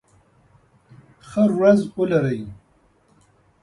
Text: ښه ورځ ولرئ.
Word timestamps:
ښه 1.27 1.43
ورځ 1.57 1.79
ولرئ. 1.95 2.41